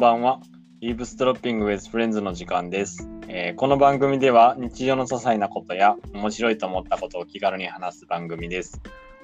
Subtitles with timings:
[0.00, 0.40] ばんは。
[0.80, 8.80] イーブストロッピング with Friends の時間です、えーこの番組では日常の些細なことや面白いと思ったことを気軽に話す番組です。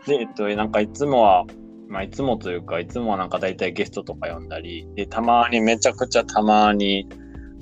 [0.07, 1.46] で、えっと、なんかいつもは、
[1.89, 7.08] まあいつもというか、いつもはなんか大体ゲストとか呼んだり、で、たまにめちゃくちゃたまに、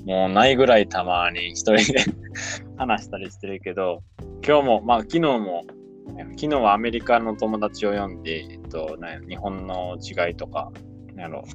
[0.05, 1.99] もうないぐらいたまに一人で
[2.75, 4.03] 話したりしてるけど、
[4.45, 5.63] 今日も、まあ昨日も、
[6.31, 8.97] 昨日はアメリカの友達を呼んで、えっと、
[9.29, 10.69] 日本の違いとか、
[11.15, 11.45] なんやろ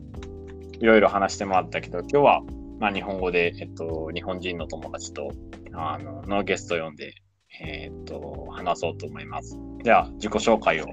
[0.80, 2.42] いろいろ話してもらったけど、今日は、
[2.78, 5.30] まあ、日本語で、えっと、日本人の友達と、
[5.74, 7.14] あの、のゲストを呼んで、
[7.60, 9.58] えっと、話そうと思います。
[9.82, 10.86] では、自己紹介を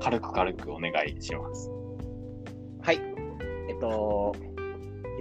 [0.00, 1.70] 軽く軽くお願いします。
[2.82, 3.00] はい。
[3.68, 4.34] えっと、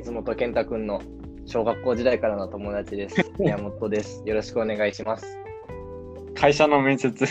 [0.03, 1.01] 出本健太くんの
[1.45, 3.31] 小学校時代からの友達です。
[3.37, 4.23] 宮本です。
[4.25, 5.39] よろしくお願いします。
[6.33, 7.13] 会社の面接、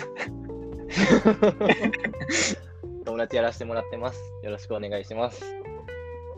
[3.04, 4.20] 友達やらせてもらってます。
[4.45, 5.63] よろしくお願いします。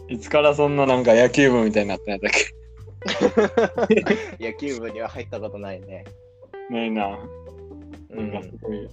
[0.09, 2.31] いつからそんななんか野球部みたいになってんやったっ
[4.41, 6.05] 野球部には入ったことないね。
[6.91, 7.19] な。
[8.11, 8.89] うんなんかすごい、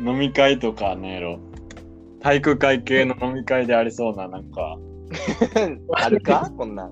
[0.00, 1.38] 飲み会とかねえろ。
[2.20, 4.78] 体育会系の飲み会でありそうな、なんか、
[5.94, 6.50] あるか？
[6.56, 6.90] こんなん。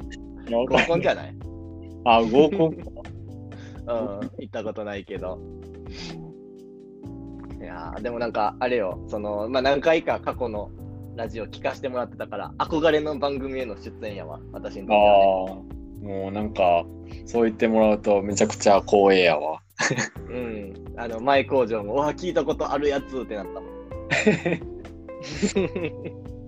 [0.51, 1.35] 合んコンじゃない？
[2.05, 2.83] あ、合コンか。
[3.87, 5.39] うん、行ったことないけど。
[7.61, 10.71] いやーでもなんか、あれよ、その、まあ、何回か過去の
[11.17, 15.05] ラジオ聞かせてもらってたから、憧れの番組への出演やわ、私にとっては、ね。
[15.51, 16.85] ああ、もうなんか、
[17.27, 19.61] そう言ってもらうとめちゃくちゃ光栄やわ。
[20.29, 20.73] うん。
[20.97, 23.73] あの、前工場も、うわ、聞いたことあるやつってなったもん。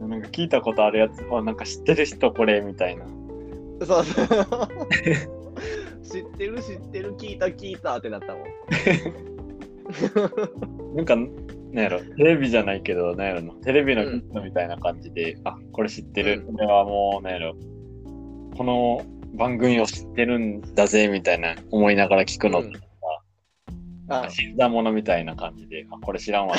[0.08, 3.04] なんか聞いたことあるやつ、あなんか知ってる人これみたいな。
[3.86, 4.28] そうそう。
[6.02, 8.44] 知ってる知ってる聞いた聞いたってなったもん。
[10.96, 11.16] なんか、
[11.74, 16.44] なんやろ、テレビじゃないけど、なんやろな、テレビのヒットみたいな感じで、あ、これ知ってる。
[16.46, 17.56] うんこれはもう、なんやろ、
[18.56, 22.72] この番組を知ってるんだぜ、みたいな思いながら聞くの、うん
[24.06, 26.54] あ知ったものみたいな感じで、あ、これ知らんわ。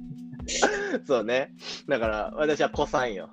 [1.04, 1.50] そうね。
[1.88, 3.28] だから、私は子さんよ。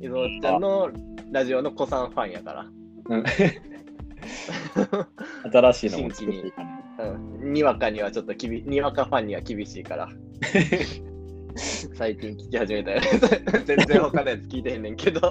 [0.00, 0.90] 伊藤ちゃんの
[1.30, 2.66] ラジオの子さんファンやから。
[3.10, 3.24] うん
[5.52, 6.79] 新しいのも作っていかない。
[7.02, 7.52] うん。
[7.52, 10.08] にわかにはちょっときび、にわかファンには厳しいから。
[11.94, 13.06] 最近聞き始めたよね。
[13.66, 15.20] 全然他のやつ聞いてへんねんけど。
[15.20, 15.24] ち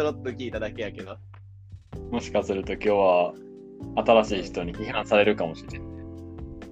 [0.00, 1.16] ょろっと聞いただけやけど。
[2.10, 3.34] もしかすると今日は
[3.96, 5.88] 新しい人に批判されるかもしれない。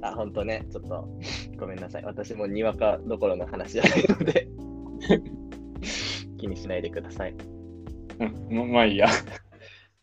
[0.03, 0.67] あ、ほんとね。
[0.71, 1.09] ちょっと、
[1.57, 2.05] ごめんなさい。
[2.05, 4.49] 私もにわかどころの話じゃないので。
[6.39, 7.35] 気にしないでください。
[8.19, 9.07] うん、ままあいいや。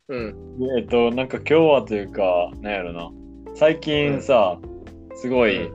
[0.08, 0.60] うん。
[0.60, 3.12] でえっと、なんか今日はというか、なんやろな。
[3.56, 4.60] 最近さ、
[5.16, 5.70] すごい、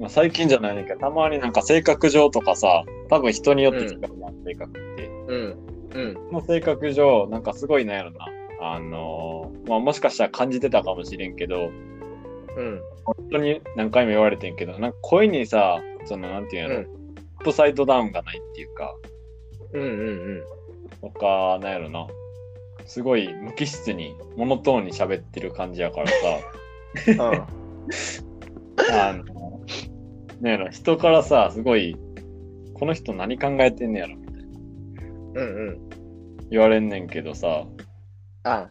[0.00, 5.06] まあ、最近じゃないねんけど、たまになんか性格上とかさ、多分人によって違うな、性格って。
[5.28, 5.56] うん。
[5.94, 6.14] うん。
[6.14, 8.26] その性格上、なんかすごいなんやろな。
[8.60, 11.70] あのーまあもしかしたら感じてたかもしれんけど、
[12.56, 12.80] うん。
[13.04, 17.04] 本当に何回も言われてんけど、なんか声にさ、そのなんていうんやろ、うん
[17.36, 18.94] アップサイドダウンがないっていうか、
[19.74, 20.42] うんうん
[21.02, 22.06] とか、なんやろな。
[22.86, 26.14] すごい無機質に、モノトーンに喋ってる感じやからさ、
[27.18, 29.60] あの、
[30.40, 31.96] なんやろ、人からさ、すごい、
[32.74, 34.40] この人何考えてんねやろみたいな
[35.40, 35.88] うんうん。
[36.50, 37.64] 言われんねんけどさ、
[38.44, 38.68] あ、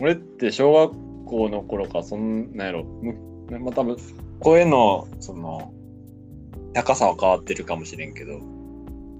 [0.00, 0.92] 俺って小学
[1.26, 3.14] 校の頃からそんなんやろ、む
[3.60, 3.96] まあ多分
[4.40, 5.72] 声のその
[6.72, 8.40] 高さは変わってるかもしれんけど、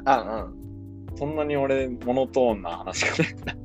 [0.04, 1.16] あ、うん。
[1.16, 3.56] そんなに俺モノトーンな話がない。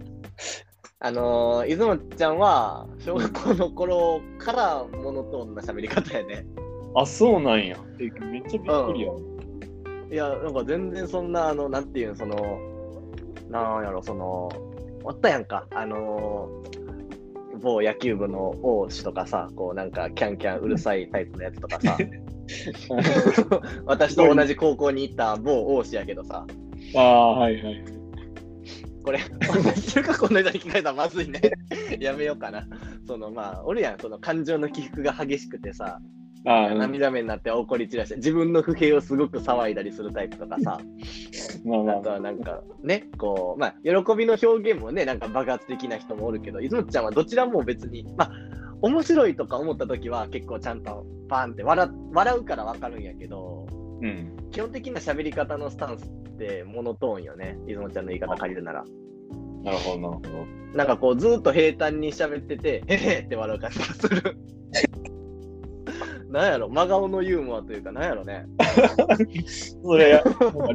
[1.02, 6.46] あのー、出雲ちゃんは、小学校の頃からモノトーンな喋り方やね。
[6.94, 7.78] あ、そうなんや。
[8.00, 9.12] えめっちゃびっくりや。
[10.12, 12.60] いや、なんか全然そんな、あの、なんていうの、その、
[13.50, 14.50] なんやろ、その、
[15.06, 21.98] おったやんか、あのー、某野球部の王子とかさ、こうなんかキャンキャンうるさいタイプのやつとかさ、
[23.86, 26.46] 私と同じ高校に行った某王子やけどさ、
[26.96, 27.99] ああ、はいはい。
[29.10, 29.20] これ、
[29.82, 31.42] 中学校の間に聞かれたらまずいね。
[32.00, 32.68] やめようかな。
[33.08, 36.00] そのまあ、おるやん、その感情の起伏が激しくてさ、
[36.46, 40.80] あ涙目になって怒り散らして、自分の不平をすごく騒いだりするタイプとかさ、
[41.66, 48.32] まあまあとはなんかね、こう、まあ、喜びの表現もね、なんか爆発的な人もおるけど、いずもちゃんはどちらも別に、まあ、
[48.82, 54.50] 面白いとか思った時は結構ちゃんとパーンって笑笑うからわかるんやけど、あ、うん。
[54.52, 56.10] 基本的な喋り方のスタンス
[56.40, 58.86] ってモノトーンよね、いずもちゃんの言い方借りるなら。
[59.64, 60.30] なるほど、なるほど。
[60.78, 64.38] なんかこう、ずーっと平坦に喋ってて、へへって笑う感じがする。
[66.32, 68.46] なんやろ、真顔のユーモアというか、なんやろね。
[69.84, 70.24] それ、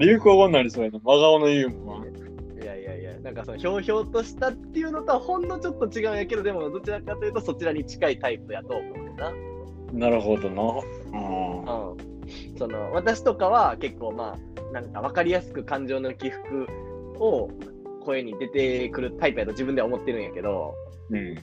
[0.01, 0.99] 流行語になりそうやな。
[0.99, 2.05] 真顔のユーモア。
[2.05, 9.33] いやいやいやなんかそのひょうひょうとしたっていうのとはほんのちょっと違うんやけど、でもどちらかというとそちらに近いタイプやと思うな。
[9.93, 10.63] なるほどな。
[11.13, 11.61] うん。
[11.61, 12.14] うん、
[12.59, 16.67] その私とかは結構まあなんか分かりやすく感情の起伏
[17.19, 17.49] を
[18.05, 20.75] 声に出てくるタイプやと自分では思ってるんやけど
[21.11, 21.35] うん。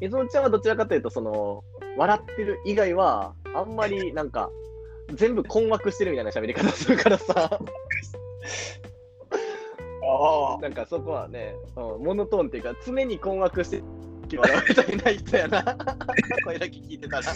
[0.00, 1.62] いぞちゃんはどちらかというとその
[1.96, 4.50] 笑ってる以外はあんまりなんか
[5.12, 7.60] 全部困惑してるみたいな喋り方するからさ
[10.06, 13.82] あなんかそこはね、うん、モノトーンっていうか常に困惑して
[14.36, 15.62] 笑われたいない人やな
[16.44, 17.34] 声だけ聞いてたらあ。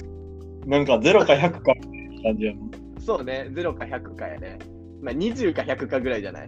[0.66, 2.60] なんか0か100かみたいな感じやな。
[3.00, 4.58] そうね0か100かやね
[5.00, 6.46] まあ20か100かぐらいじゃない？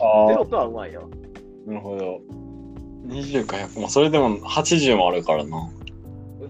[0.00, 1.08] あ0とはうまいよ
[1.66, 2.20] あ、なるほど。
[3.06, 3.80] 20か100。
[3.80, 5.70] まあ、それでも80もあるからな。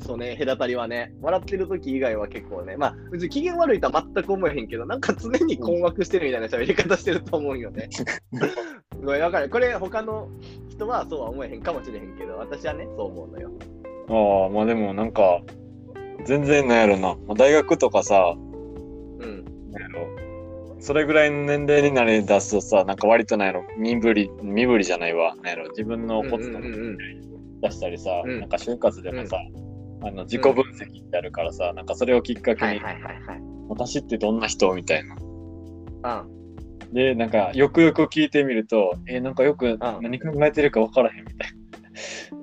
[0.00, 7.88] そうね、隔たりはね、笑ってる時以外は結構ね、まあ、別に機嫌悪いとは全く思えへんけど、なんか常に困惑してるみたいな喋り方してると思うよね。
[9.04, 9.48] ごめん、わかる。
[9.50, 10.28] これ、他の
[10.68, 13.50] 人はそうは思えへんかもしれへんけど、私はね、そう思うのよ。
[14.08, 15.40] ああ、まあでもなんか、
[16.24, 17.14] 全然なんやろな。
[17.26, 18.36] まあ、大学とかさ。
[20.80, 25.34] それぐらいの年齢になり出すとさ、なんか割となんやろ、身振り、身振りじゃないわ。
[25.36, 26.96] なんやろ、自分のコツとかうんうんうん
[27.60, 29.36] 出したりさ、うんなんか就活でもさ、
[30.02, 33.40] あの自己分析ってあるからさ、なんかそれをきっかけに、はいはいはいはい。
[33.68, 35.16] 私ってどんな人みたいな。
[36.20, 36.92] うん。
[36.92, 41.50] で、なんかよくよく聞いてみると、えーなんかよく何考えてるか分からへんみたい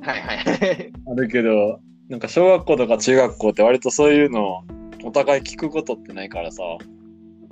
[0.02, 0.92] はいはいはい。
[1.06, 1.14] な。
[1.14, 1.80] あるけど、
[2.10, 4.64] なんか小学校とか中学校って割とそういうのを
[5.06, 6.62] お互い聞くことってないからさ、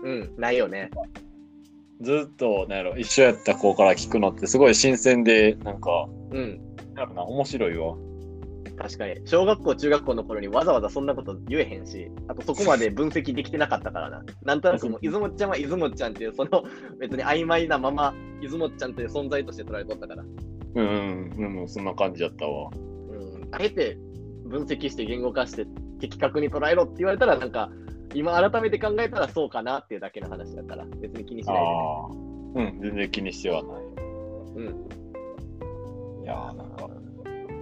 [0.03, 0.91] うん、ないよね。
[2.01, 6.59] ずっとなんやろ一緒やった子から聞くのってすごい新鮮で、なんか、うん。
[6.93, 7.95] なんやろな、面白いわ。
[8.77, 9.21] 確かに。
[9.25, 14.23] 小学校、中学校の頃にわざわざそんなこと言えへんし、あとそこまで分析できてなかったからな。
[14.43, 16.63] なんとなくもう、 出雲ちゃんは出雲ちゃんっていう、その
[16.99, 20.23] 別に曖昧なまま、出雲ちゃんという存在として捉えとったから。
[20.75, 22.69] うん、うん、うん、そんな感じだったわ。
[22.75, 23.47] うん。
[23.51, 23.97] あえて
[24.45, 25.67] 分析して言語化して
[25.99, 27.69] 的確に捉えろって言われたら、なんか、
[28.13, 31.67] 今改めて考えたらそうかなっていうだけの話だから、別に気にしないでね。
[31.67, 33.83] ああ、うん、全然気にしてはない。
[34.55, 36.23] うん。
[36.23, 36.89] いやーなんか、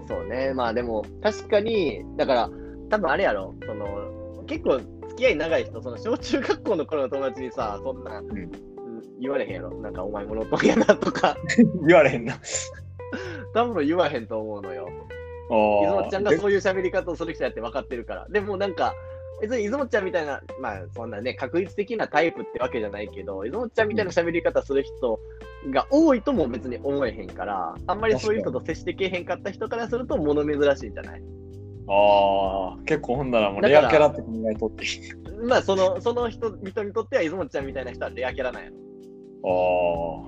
[0.07, 2.49] そうね、まあでも、確かに、だから、
[2.89, 8.51] 多分あれやろ、その、結構付き合い長い人、その小中学校の頃の友達にさ、そんな、んうん
[9.19, 11.37] 言われへんやろ、なんかお前モノトーンやなとか、
[11.87, 12.39] 言われへんな。
[13.53, 14.89] 多分言わへんと思うのよ。
[15.51, 18.27] あ出雲ちゃんがでそういう喋り方をする人やって分かってるから。
[18.29, 18.93] でもなんか、
[19.41, 25.19] 別に出雲ちゃんみたいな、まあそんなね、確率的なタイプってわけじゃないけど、出雲ちゃんみたいな喋り方する人
[25.71, 31.21] が多いとも別に思えへんから、あんまりそういう人と接してけえへんかった人からすると物珍しいんじゃない？
[31.89, 34.85] ああ、結構ほんならもうレアキャラって考えとって。
[35.43, 38.75] まあそのその人人にとっては出雲ちゃんみたいな人はレアキャラなんやろ。
[39.43, 39.47] あ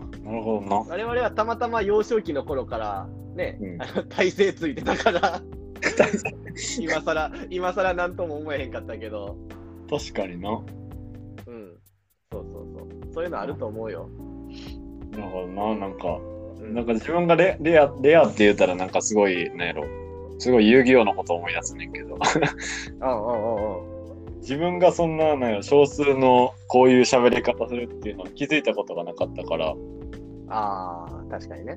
[0.03, 0.77] あ、なるほどな。
[0.77, 3.77] 我々はたまたま幼少期の頃からね、うん
[4.09, 5.41] 体勢ついてたから、
[6.79, 9.37] 今更今更なんとも思えへんかったけど、
[9.89, 10.63] 確かにな。
[11.47, 11.77] うん。
[12.31, 13.13] そうそうそう。
[13.13, 14.09] そういうのあると思うよ。
[15.11, 15.75] なるほどな。
[15.75, 16.19] なんか、
[16.59, 19.83] うんなんか自分がレレアレアって言ったらなんかすごい、なんやろ。
[20.39, 22.15] すごい遊戯王のこと思い出すねんけど。
[22.15, 22.19] うん
[23.01, 24.39] うんうんうん。
[24.39, 29.73] 自分がそんな、なん少数のこういう喋り方するっていうのを気づいたことがなかったから、
[30.49, 31.75] ああ、確かにね。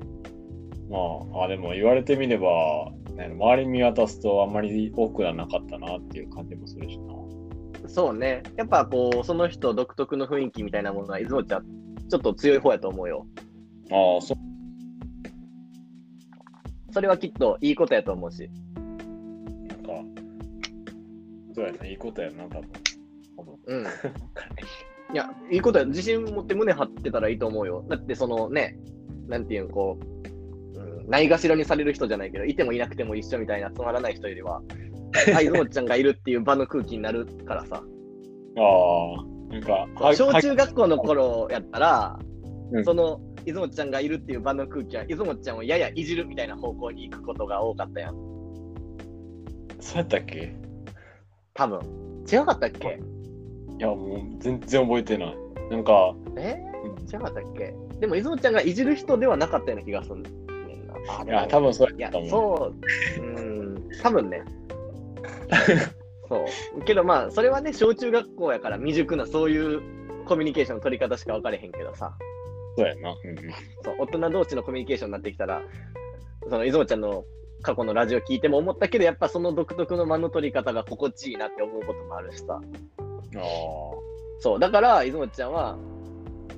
[0.89, 0.97] ま
[1.39, 7.15] あ、あでも言われてみれば、なんやろ周り見渡すとあんまり多くはなかったなっていう感じもするしな。
[7.89, 8.43] そうね。
[8.55, 11.65] やっぱこう、その人独特の雰囲気みたいなものは、出雲ちゃん、
[12.09, 13.25] ちょっと強い方やと思うよ。
[13.91, 14.37] ああ、そう。
[16.91, 18.49] それはきっといいことやと思うし。
[18.75, 19.91] なんか、
[21.55, 22.69] そうやな、いいことやな、多分。
[23.67, 23.83] うん。
[23.83, 25.85] いや、いいことや。
[25.85, 27.83] 自信持って胸張ってたらいいと思うよ。
[27.89, 28.77] だって、そのね、
[29.27, 30.36] なんていうん、こう、うん、
[31.07, 34.61] ないがしろにされる人じゃないけど、いてもいなくても一緒みたいなつまらない人よりは、
[35.35, 37.81] あ、 出雲ちゃんがいるっていう場の空気になるからさ。
[38.57, 42.19] ああ、なんか、は小は中学校の頃やったら、
[42.71, 48.15] うんその出雲ちゃんがいるっていう場の空気は、出雲ちゃんをややいじるみたいな方向に行くことが多かったやん。
[49.79, 50.53] そうやったっけ？
[51.53, 51.79] 多分。
[52.29, 52.99] 違かったっけ？
[53.79, 55.37] いや、もう全然覚えてない。
[55.71, 56.57] なんか、え？
[56.83, 57.73] うんー、違かったっけ？
[58.01, 60.25] でも、出雲ちゃんがいじる人ではなかったような気がする
[61.25, 62.57] いや、多分そういややったと、思う。
[62.57, 64.43] そう、うーん、多分ね。
[66.27, 66.45] そ
[66.77, 66.83] う。
[66.83, 69.81] けどまあ、それはね、小中学校やから未熟なそういう
[70.25, 72.17] コミュニケーションの取り方しか分かれへんけどさ。
[72.75, 73.09] そうやな。
[73.11, 73.37] うんうん
[73.83, 75.61] そう大人同士のコミュニケーションになってきたら、
[76.49, 77.23] その出雲ちゃんの
[77.61, 82.59] 過去のラジオ聞いても思ったけど、やっぱその独特の間の取り方が心地いいなって思うこともあるしさ。
[82.59, 83.41] あ
[84.39, 85.77] そう、だから出雲ちゃんは、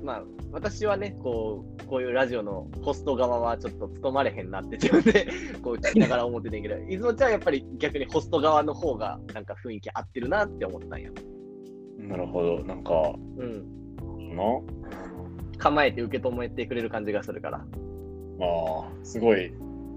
[0.03, 5.27] まあ、私はね、こう、こういうラジオのホスト側はちょっと務まれへんなって自分で
[5.62, 11.10] こう聞きながら思っててんけど、いずもちゃんはやっぱり逆にホスト側の方がなんか雰囲気合ってるなって思ったんや。
[11.98, 12.63] なるほど。
[12.63, 13.79] なんか、うん。
[14.36, 14.63] の
[15.58, 17.58] 構えて受け止めてくれる感じがするから。
[17.58, 17.65] ま
[18.46, 19.51] あ、すごい、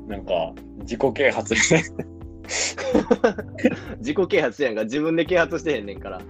[0.09, 1.83] なんか、自己啓発ですね。
[3.99, 6.21] 自己啓発やんか、自分で啓発してへんねんから。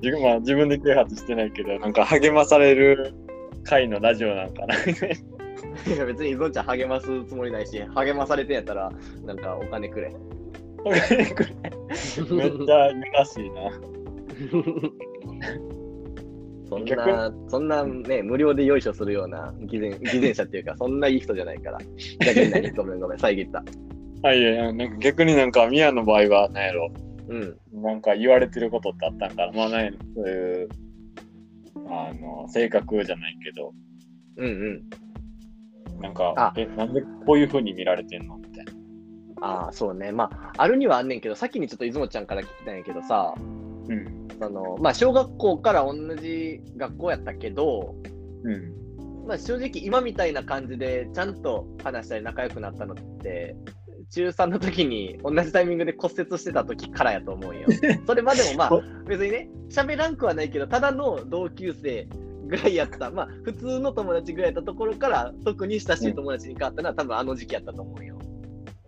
[0.00, 3.14] 自分,、まあ、自分で啓発してないけど、なんか励まされる
[3.64, 4.74] 回のラジオなんかな。
[4.74, 4.78] い
[5.96, 8.92] や別にイゾンちゃん励ますつもりないし、励まされてんやったら、
[9.24, 10.12] なんかお金くれ。
[10.84, 13.70] めっちゃ優しいな。
[16.68, 21.78] そんな、そんなね、無料でよいしょするような偽善偽善者っていうか、そんないい人じゃないから。
[22.24, 23.62] 逆に何ごめんごめん、遮った。
[24.22, 26.90] はい、いやなんか逆になんか、ミヤの場合は、なんやろ、
[27.28, 27.58] うん。
[27.82, 29.52] なんか言われてることってあったんかな。
[29.52, 30.68] まあ、なんやろ、そういう、
[31.88, 33.72] あの、性格じゃないけど、
[34.36, 36.00] うんうん。
[36.00, 38.36] なんかあ、え、なんでこういう風に見られてんの？
[38.38, 38.72] みたいな。
[39.40, 40.12] ああ、そうね。
[40.12, 44.28] まあ、あるにはあんねんけど、先にちょっと出雲ちゃんから聞きたいんやけどさ、うん。
[44.40, 47.94] その、まあ、小学校から同じ学校やったけど、
[48.44, 49.26] うん。
[49.26, 53.54] まあ、正直今みたいな感じでちゃんと話したり仲良くなったのって
[54.12, 57.66] 中3の時に同じタイミングで骨折してた時からやと思うよ。
[58.06, 62.06] それまでもまあ別にね喋らんくはないけどただの同級生
[62.46, 68.18] ぐらいやったまあ普通の友達ぐらいやったところから特に親しい友達に変わったのは多分あの時期やったと思うよ。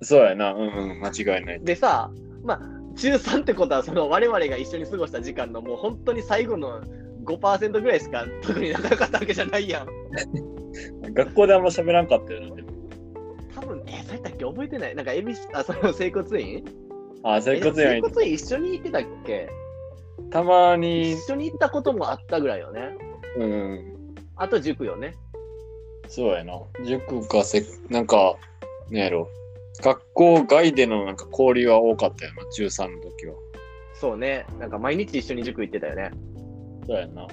[0.03, 0.53] そうやな。
[0.53, 1.61] うんうん、間違いない。
[1.65, 2.11] でさ
[2.43, 2.61] まあ
[2.97, 6.83] 中3ってことはその我々が一緒に過ごした時間のもう本当に最後の
[7.25, 9.89] 5%ぐらいしか特に仲良かったわけじゃないやん。
[11.15, 12.55] 学校であんま喋らんかったよな。
[12.55, 12.74] でも
[13.55, 16.65] 多分、え、そうやったっけ覚えてないなんか、エビス、あ、その、整骨院？
[17.23, 19.49] あ、整骨え整院骨院一緒に行ってたっけ？
[20.31, 22.97] たまに、一緒に行ったこともあったぐらいよね。
[23.37, 25.15] うん、あと塾よね。
[26.09, 26.61] そうやな。
[26.85, 28.37] 塾かせ、なんか、
[28.91, 29.29] なんやろ。
[29.83, 33.35] 学校外でのなんか交流は多かったよな、中3の時は。
[33.95, 34.47] そうね。
[34.59, 36.11] なんか毎日一緒に塾行ってたよね。
[36.87, 37.27] そうやな。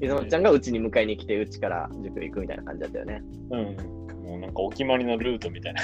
[0.00, 3.22] いずもちゃんがうちに迎えに来て、うちから塾行くみたいな感じだったよね。
[3.50, 4.03] うん。
[4.24, 5.82] もうなんかお決まりのルートみたいな。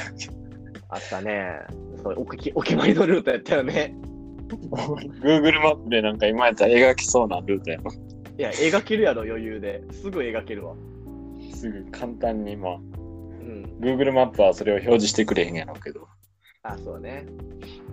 [0.89, 1.61] あったね。
[2.03, 3.95] そうおきお決まりのルートやったよね。
[4.49, 7.91] Google マップでなんか今やったら描きそうなルートやな。
[7.93, 9.83] いや、描けるやろ、余裕で。
[9.93, 10.75] すぐ描けるわ。
[11.55, 13.77] すぐ簡単に、まあ、うん。
[13.81, 16.09] Google マップはそれを表示してくれへんやろうけど。
[16.63, 17.27] あ、そうね。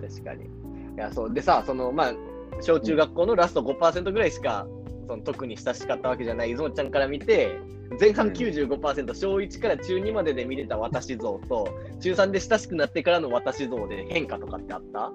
[0.00, 0.46] 確かに。
[0.46, 0.48] い
[0.96, 1.34] や、そう。
[1.34, 2.14] でさ、その、まあ、
[2.60, 4.66] 小中学校のラスト5%ぐらいしか、
[5.08, 7.58] その特に親しかったわけじゃないいぞちゃんから見て、
[7.98, 11.66] 前半うん95%、小1から中2までで見れた私像と、
[12.00, 15.12] 中3で親しくなってからの私像で変化とかってあった？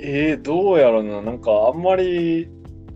[0.00, 1.20] えー、どうやろな。
[1.20, 2.48] なんかあんまり、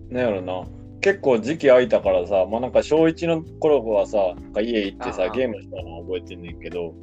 [0.09, 0.65] なんやろな。
[1.03, 6.95] 結構時期空いたからさ、まあなんか小1の頃はさ、なんか家行ってさああ、ゲームしたの覚えてんねんけど、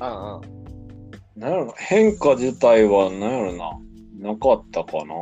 [0.00, 1.40] うんうん。
[1.40, 3.52] なんやろな、変化自体はなんやろ
[4.20, 5.14] な、なかったかな。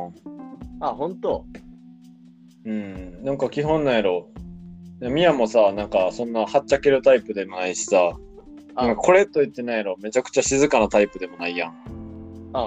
[0.81, 1.45] あ、本当
[2.67, 4.27] うん、なんか基本なんやろ。
[4.99, 8.17] ミヤもさ、なんかそんなはっちゃけるタイプでもないしさ、
[8.75, 11.73] なんかこれと言ってないやろ、めちゃくちゃ静かなタイプでもないやん。
[11.73, 12.51] うん。
[12.51, 12.63] だ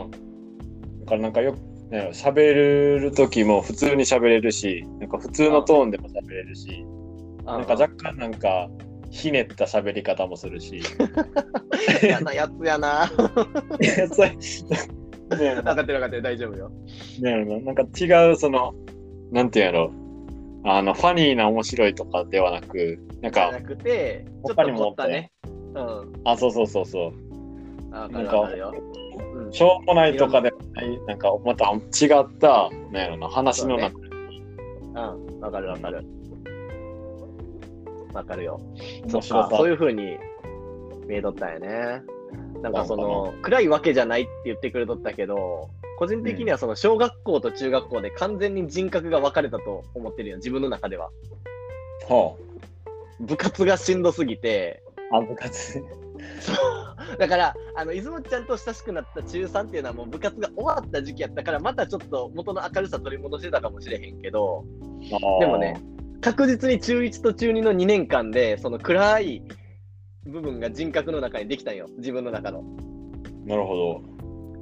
[1.06, 1.58] からなんかよく、
[1.90, 6.82] なんやろ喋れる時も普通に喋れるし、なんか普通のトーンでも喋れるし、
[7.44, 8.70] なんか若干なんか
[9.10, 10.80] ひねった喋り方もするし。
[12.02, 13.10] 嫌なやつやな。
[13.80, 14.30] い やそれ
[15.36, 16.70] ねえ分かってる分かってる、大丈夫よ。
[17.20, 18.74] ねえなんか違う、その、
[19.30, 19.92] なんていうんやろ、
[20.64, 25.32] あの、ファニーな面白いとかではなく、なんかじゃな、くて、ちょっと凝ったね。
[25.74, 26.12] うん。
[26.24, 27.12] あ、そうそうそうそう、
[27.92, 28.40] あなんか。
[28.40, 34.08] うんしょうもないとかでもない、なんかまた違った、なんやろな、話の中で。
[34.08, 36.04] うん、わかるわかる。
[38.12, 38.60] わかるよ。
[39.08, 39.48] そっ面白さ。
[39.48, 40.18] かそういうふうに
[41.06, 42.02] 見えとったんやね。
[42.62, 51.10] なんかそなの、暗いわけじゃないって言ってくれとったけど、個人的にはその小学校と中学校で完全に人格が分かれたと思ってるよ、自分の中では。
[52.08, 52.36] は
[53.20, 55.84] 部活がしんどすぎて、あ、あ部活。
[57.18, 64.64] だから、あの、出雲ちゃんと親しくなった中3っていうのはもう部活が終わった時期やったから、またちょっと元の明るさ取り戻してたかもしれへんけど、
[65.38, 65.82] でもね、
[66.22, 69.42] 確実に中1と中2の2年間で、その暗い
[70.24, 72.62] 部分が人格の中にできたんよ、自分の中の。
[73.44, 74.09] なるほど。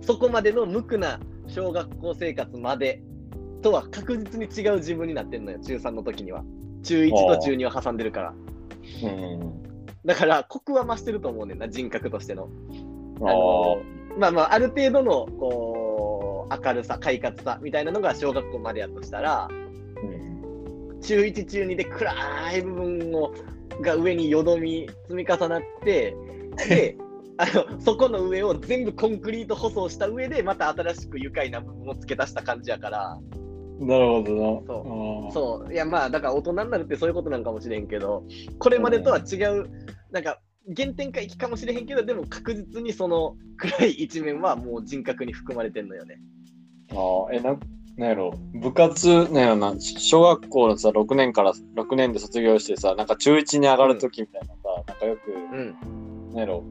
[0.02, 3.02] そこまでの無垢な小学校生活まで
[3.62, 6.45] とは確実に違う自分になってんのよ、中3の時には。
[6.83, 8.35] 中1と中2は挟んでるから。
[9.02, 9.62] うん。
[10.05, 12.49] だから、コクは増してると思うねんな、人格としての。
[13.21, 13.83] ああの
[14.17, 23.33] まあまあ、ある程度のこう明るさ、快活さみたいなのが小学校までやとしたら、ーうん中1、中2で暗い部分を
[23.81, 26.17] が上によどみ積み重なって、
[26.69, 26.97] で、
[27.38, 33.18] あのそこの上を全部コンクリート舗装した上で、また新しく愉快な部分を付け足した感じやから、
[33.80, 34.66] なるほどな。
[34.66, 35.28] そう。
[35.28, 38.25] うそう、いやまあ、だから大人になるってそういうことなんかもしれんけど、
[38.59, 39.71] これまでとは違う、
[40.11, 40.40] なんか
[40.76, 46.18] 原点回帰かもしれへんけど、でも確実にその暗い一面はもう人格に含まれてんのよね。
[46.92, 47.61] ああ、え、なん
[47.97, 54.54] なんやろ、部活、なんやろな、小学校のさ、6年から、6年で卒業してさ、なんか中1に上がるときみたいなさ、
[54.87, 56.33] なんかよく、うん。
[56.33, 56.64] なんやろ、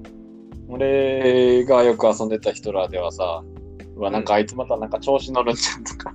[0.69, 3.43] 俺がよく遊んでた人らではさ、
[3.95, 6.13] うわ、なんかあいつまたなんか調子乗るんじゃんとか、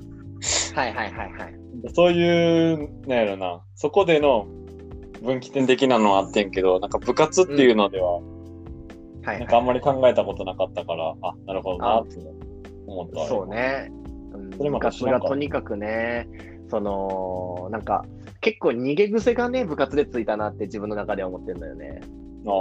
[0.74, 1.94] はいはいはいはい。
[1.94, 4.46] そういう、なんやろな、そこでの
[5.22, 8.20] 分岐点的なのはあってんけど、なんか部活っていうのでは、
[9.24, 12.16] はい、なんかあんまり考えたことなかったから、あ、なるほどなって
[12.86, 13.28] 思ったわ。
[13.28, 13.90] そうね。
[13.90, 14.02] うん
[14.56, 16.28] それも部活がとにかくね、
[16.70, 18.04] その、なんか、
[18.40, 22.00] 結構逃げ癖がね、部活でついたなって自分の中では思ってんだよね。
[22.46, 22.52] ああ、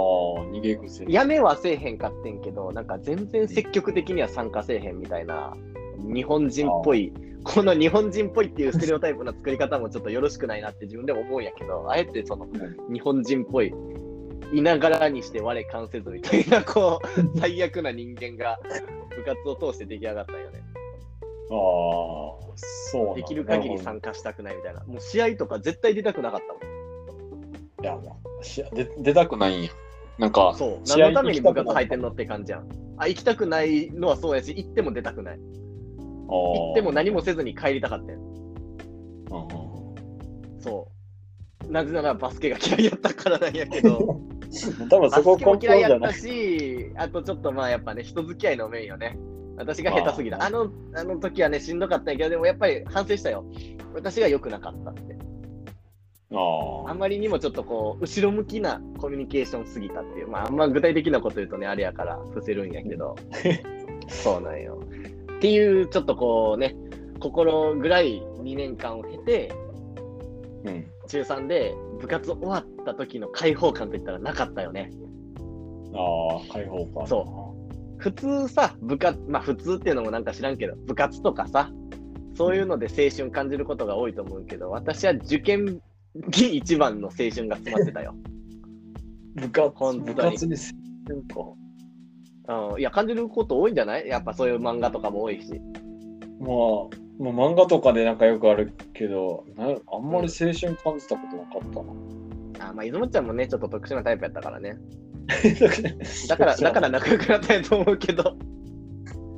[0.50, 1.04] 逃げ癖。
[1.08, 5.54] やめはせえへんかってんけど、なんか全然積極的には参加せえへんみたいな、
[5.98, 7.12] 日本人っぽい、
[7.44, 12.46] この日本人っぽいっていうステレオタイプな作り方もちょっとよろしくないなって自分でも思うんやけど、あえてその
[12.92, 13.74] 日本人っぽい、
[14.52, 18.60] いながらにして我関せずみたいな、こう、最悪な人間が
[19.16, 20.62] 部活を通して出来上がったんよね。
[21.50, 24.84] ああ、そうできる限りな参加したくないみたいな。
[24.84, 26.81] もう試合とか絶対出たくなかったもん。
[27.82, 29.70] いや、もうし出出たくないんや。
[30.18, 30.86] なんか、そう。
[30.86, 32.68] 試合何のために部活入ってんのって感じやん。
[32.98, 35.38] あ、行きたくないのはそうやし、行っても出たくない。
[36.28, 38.20] 行行っても何もせずに帰りたかったよ。
[40.60, 40.88] そ
[41.68, 41.72] う。
[41.72, 44.20] なぜならバスケが嫌いやったからなんやけど、
[44.90, 46.14] 多分バそこケも嫌いやった本じゃない。
[46.14, 49.18] し、あとちょっとまあやっぱね、人付き合いの面よね。
[49.56, 50.38] 私が下手すぎた。
[50.38, 53.44] ああの、あの時はね、しんどかったんやけど、でもやっぱり反省したよ。
[53.94, 55.16] 私が良くなかったって。
[56.34, 60.28] ああんまりにもちょっとこう、後ろ向きなコミュニケーションすぎたっていう。
[60.28, 63.16] まあ、あんま具体的なこと言うとね、あれやから伏せるんやけど。
[64.08, 64.80] そうなんよ。
[65.36, 66.76] っていう、ちょっとこうね、
[67.20, 69.52] 心ぐらい2年間を経て、
[70.66, 70.70] あ。
[70.70, 70.86] うん。
[71.08, 74.90] 中3で部活終わった時の解放感といったらなかったよね。
[75.94, 77.06] ああ、開放感。
[77.06, 77.54] そ
[77.98, 81.70] 普通さ、部活、まあ普通っていうのもなんか知らんけど、部活とかさ、
[82.34, 85.80] そういうので青春感じることが多いと思うけど、私は受験
[86.14, 88.14] に一番の青春が詰まってたよ。
[89.34, 90.76] 部活、本当に部活にせん
[91.28, 92.72] か。
[92.72, 94.08] うん、いや、感じること多いんじゃない？
[94.08, 95.48] やっぱそういう漫画とかも多いし。
[96.40, 101.82] まあ、もう漫画とかでなんかよくあるけど、なあんまり青春感じたことなかった
[102.64, 102.70] な。
[102.70, 104.76] あまあ、いずもちゃんもね、ちょっと特殊なタイプやったからね。
[106.28, 108.36] だから、だから仲良くなったんやと思うけど。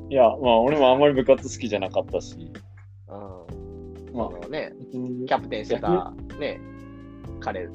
[0.09, 2.35] いや、まあ俺もあんまり部活好きじゃなかったし、
[4.15, 6.59] のね、キャプテンしてた、ね、
[7.39, 7.67] 彼、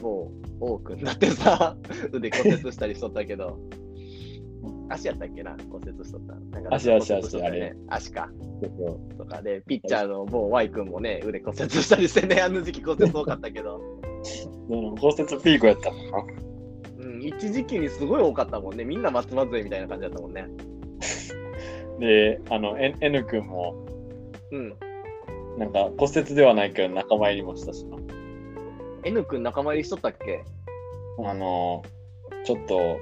[0.00, 0.30] 某、
[0.60, 1.76] 王くんだってさ、
[2.12, 3.58] 腕骨折したりしとったけど、
[4.88, 6.34] 足やったっけな、骨折しとった。
[6.34, 7.76] なんか足足骨折しとったよ足あね。
[7.88, 8.30] 足か。
[9.18, 13.80] とかで、ピッチャーの某 Y 君もね、腕骨折したりしてね、あの時期骨折多かったけど、
[14.68, 16.24] うん骨折ピークやったもんな。
[16.98, 18.84] うん、一時期にすごい多かったもんね。
[18.84, 20.46] みんな松葉杖みたいな感じだったもんね。
[22.00, 23.86] で、あの、N, N 君も、
[24.50, 24.74] うん。
[25.58, 27.96] なんか骨折ではないけど仲間入りもしたしな。
[29.04, 30.44] N 君仲間入りしとったっけ？
[31.24, 31.82] あの、
[32.44, 32.98] ちょっと、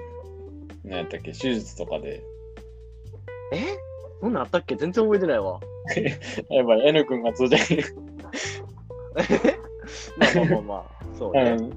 [0.84, 2.22] 何やったっけ、手術とかで、
[3.52, 3.58] え？
[4.20, 4.76] そんなんあったっけ？
[4.76, 5.60] 全然覚えてないわ。
[6.50, 7.68] やっぱり N 君が通じない。
[10.18, 11.50] まあまあまあまあ、そううね。
[11.56, 11.72] ん。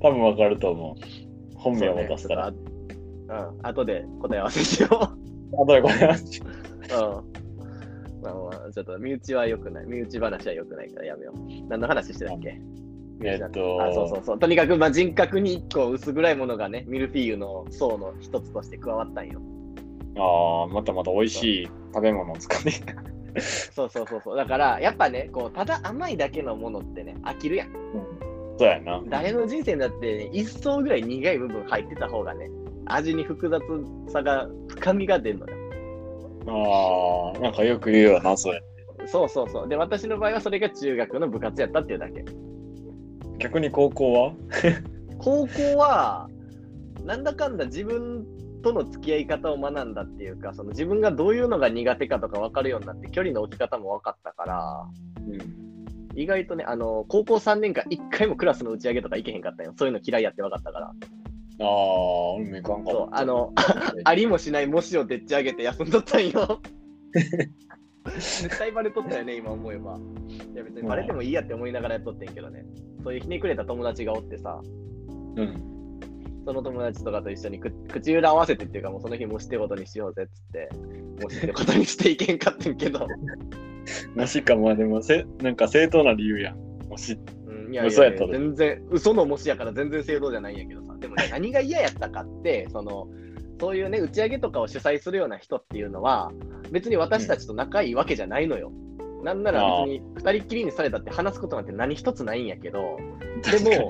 [0.00, 1.56] 多分わかると思う。
[1.56, 2.52] 本名をそうね出したら。
[2.52, 2.64] ちょっ
[3.28, 4.92] とあうん、後で答え合わせしよう。
[5.62, 6.18] あとでこれはうん。
[6.90, 7.22] まあまあ、
[8.72, 9.86] ちょっと身内は良くない。
[9.86, 11.68] 身内話は良くないからやめよう。
[11.68, 12.60] 何の話してたっけ？
[13.24, 14.38] えっと、あそうそうそう。
[14.38, 19.40] とにかく、まあ、人格に一個薄暗いものがね、ミルフィーユの層の一つとして加わったんよ。
[20.16, 22.70] ああ、またまた美味しい食べ物を使って。
[23.40, 24.36] そうそうそうそう。
[24.36, 27.68] だから、やっぱね、こう、ただ甘いだけのものってね、飽きるやん。
[28.58, 29.00] そうやな。
[29.06, 32.50] 誰の人生だって、ね、一層ぐらい苦い部分入ってた方がね、
[32.86, 33.62] 味に複雑
[34.08, 35.56] さが、深みが出るのよ。
[36.46, 38.62] ああ、なんかよく言うよな、それ。
[39.06, 39.68] そうそうそう。
[39.68, 42.24] で、私の場合はそれが中学の部活やったっていうだけ。
[43.38, 44.32] 逆に高校は？
[45.18, 46.28] 高校は、
[47.04, 48.26] なんだかんだ自分
[48.62, 54.86] との付き合い方を学んだっていうか、その自分がどういうのが苦手かとか分かるようになって、距離の置き方も分かったから、
[55.26, 55.62] うん。
[56.14, 59.72] 意外とね、あの、高校3年間、1回もクラスの打ち上げとか行けへんかったよ。
[59.76, 60.92] そういうの嫌いやって分かったから。
[61.62, 63.08] ああ、俺もいかんかそう。
[63.12, 63.52] あの、
[64.04, 66.60] ありもしない模試をでっち上げて休んどったんよ。
[68.16, 69.98] 絶対バレとったよね、今思えば。
[70.54, 72.64] いや別にバレてもいいやって思いながらやっとってんけどね。
[73.04, 74.60] そういうひねくれた友達がおってさ、
[75.36, 75.72] うん。
[76.44, 80.68] その友達とかと一緒にく口裏合わせてっていうか、もうその日もしてことにしようぜっつって、
[81.22, 83.06] もしてことにしていけんかってんけど、
[84.16, 86.58] もしかまあでもせ、なんか正当な理由やん。
[86.88, 93.08] もし、うん、いやいやいや嘘やったで全然、嘘の模試やから全然正当じゃないんやけどさ、でもね、 何が嫌やったかって、その、
[93.60, 96.32] そういうね、打ち上げとかを主催するような人っていうのは、
[96.70, 98.72] 別に私たちと仲いいわけじゃないのよ。
[99.22, 102.96] なんなら別に二人っきりにされたって話すことなんて何一つないんやけど、
[103.62, 103.88] でも、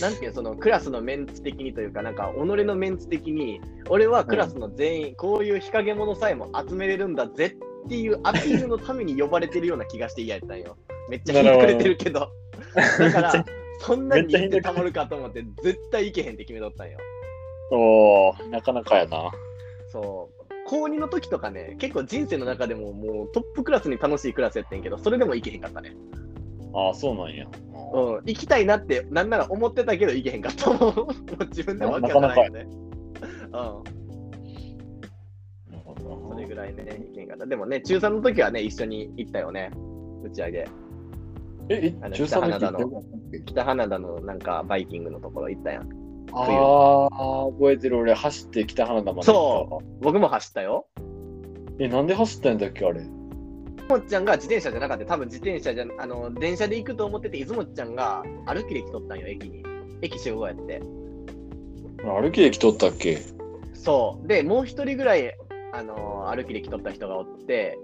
[0.00, 3.60] なんていうそのクラスのメンツ的にというか、なんか己のメンツ的に、
[3.90, 7.46] 俺はクラスの全員、こういう日陰者さえも集めれるんだぜ
[7.86, 10.76] っていうアピールのために呼ばれてるような気がして嫌やったんよ。
[11.10, 12.30] めっちゃひいてくれてるけど。
[12.98, 13.32] だから、
[13.78, 16.98] そんなに言ってたまるかと思って、絶対行けへんって決めとったんよ。
[17.70, 19.30] おー、なかなかやな。
[19.92, 20.38] そう。
[20.66, 25.94] 高2の時とかね、結構人生の中でももうトップクラスに楽しいクラスやってんけど、それでも行けへんかったね。
[26.74, 27.46] ああ、そうなんや。
[27.92, 30.78] うん、行きたいなって、なんなら思ってたけど行けへんかったもん。
[30.80, 31.02] も
[31.40, 32.66] う自分でもわけわからないよね。
[32.66, 33.82] うん、な
[35.72, 37.46] るほどそれぐらいね、行けへんかった。
[37.46, 39.70] でもね、中3の時はね、一緒に行ったよね、
[40.22, 40.68] 打ち上げ。
[41.68, 45.88] え、あのえ、中3の北花田の時北花田のなんかバイキングのところ行ったやん。
[46.32, 47.98] ああ、覚えてる。
[47.98, 50.86] 俺、走って北花田までそ僕も走ったよ。
[50.98, 51.82] う。
[51.82, 53.00] え、なんで走ったんだっけ、あれ？
[53.00, 53.08] 出
[53.88, 55.06] 雲ちゃんが自転車じゃなかった。
[55.06, 59.62] 多分自転車じゃ、あの、電車で行くと思ってて、出雲ちゃんが歩きで来とったんよ、駅に。
[60.02, 60.82] 駅集合やって。
[62.04, 63.18] 歩きで来とったっけ？
[63.72, 64.28] そう。
[64.28, 65.34] で、もう一人ぐらい、
[65.72, 67.78] あの歩きで来とった人がおって、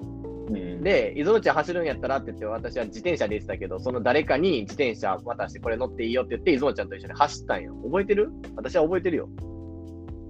[0.49, 0.83] うん。
[0.83, 7.75] で、出雲ちゃん走るんやったらって言って、私は自転車で行ってたけど、その誰かに自転車渡してこれ乗っていいよって言って、出雲ちゃんと一緒に走ったんよ。
[7.85, 8.31] 覚えてる？
[8.57, 9.29] 私は覚えてるよ。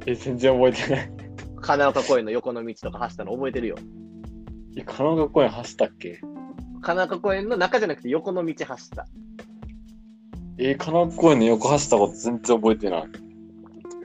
[0.06, 1.12] え、全然覚えてない。
[1.60, 3.76] 金岡公園の横の道とか走ったの覚えてるよ。
[4.76, 6.20] え、神奈川公園走ったっけ？
[6.82, 9.06] 金岡公園の中じゃなくて横の道走った。
[10.58, 13.04] え、神奈川公園の横走ったこと全然覚えてない。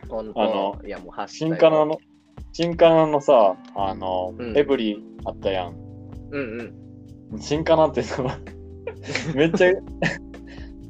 [0.09, 1.57] 本あの当いや、もう走った新よ。
[1.57, 1.99] カナの、
[2.53, 5.88] 新カナのさ、あの、うんエブリあったやん。
[6.31, 6.73] うん
[7.31, 7.39] うん。
[7.39, 8.23] 新カナってさ、
[9.35, 9.71] めっちゃ、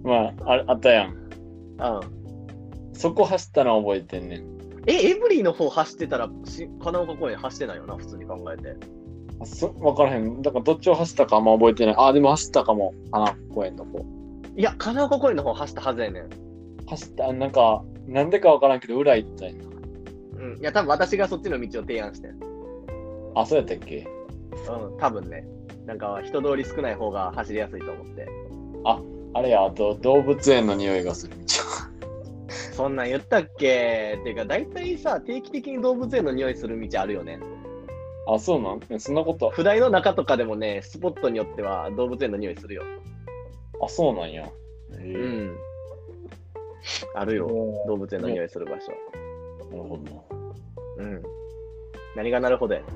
[0.04, 1.12] まあ、ああったやん。
[1.12, 1.20] うん。
[2.94, 4.60] そこ走ったのは覚えてんねん。
[4.88, 8.76] え、エブリィの方走ってたら、し金岡公園走ってないよな、普通に考えて。
[9.42, 10.42] あそ分からへん。
[10.42, 11.96] だからどっちを走ったかあんま覚えてない。
[11.98, 12.92] あ、でも走ったかも。
[12.92, 14.00] 神奈川公園の方。
[14.58, 16.30] いや、金岡公園の方走ったはずやねん。
[16.88, 19.70] 走った、なんか、なんでか分からんけど、裏行ったんやな。
[20.44, 20.60] うん。
[20.60, 22.40] いや、多分私がそっちの道を提案してん。
[23.36, 24.06] あ、そうやったっけ？
[24.52, 25.46] うん、多分ね。
[25.86, 28.28] なんか人通り少ない方が走りやすいと思って。
[29.32, 31.46] あれや、あと動物園の匂いがする道。
[32.74, 34.18] そんなん言ったっけ？
[34.20, 37.40] っていうか、大体さ、定期的に動物園の匂いする道あるよね。
[38.28, 38.80] あ、そうなん？
[38.90, 42.84] えそんなこと、普代の中とかでもね、スポットによっては動物園の匂いするよ。
[43.84, 44.44] あ、そうなんや。
[44.44, 44.52] へう
[44.98, 45.02] え
[45.46, 45.58] ん。
[47.14, 47.48] あるよ、
[47.88, 48.92] 動物園の匂いする場所。
[49.72, 50.26] なるほど。
[50.98, 51.22] うん。
[52.20, 52.90] 何がなるほどやねん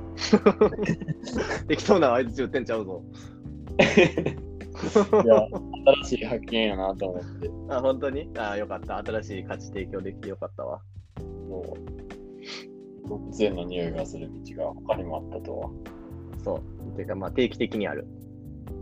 [1.69, 3.01] 適当な相槌打ってんちゃうぞ。
[3.79, 5.47] いや、
[6.03, 7.49] 新しい発見やなと思って。
[7.69, 8.29] あ、本当に？
[8.37, 8.97] あ、よかった。
[8.97, 10.81] 新しい価値提供できてよかったわ。
[11.47, 11.77] も
[13.05, 15.69] う、動物園の匂いがする道が他にもあったとは。
[16.43, 16.95] そう。
[16.97, 18.05] ていうか、まあ、定期的にある。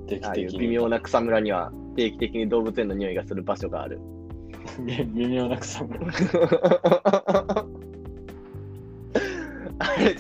[0.08, 0.60] 定期的に。
[0.60, 3.99] 微妙な草むらには定期的に動物園の匂いがする場所がある。
[5.13, 6.08] 微妙な草むら。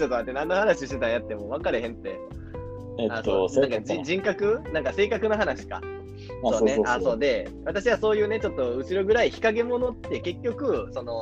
[0.01, 2.17] ちょっと待って、何の話してたんやってもう分かれへんって。
[2.97, 4.61] えっあと、なんか人格？
[4.73, 5.79] なんか性格の話か。
[6.43, 6.79] あそうね。
[6.85, 11.21] あ、そそううで、私はそういうね、ちょっと後ろぐらい日陰者って結局、その、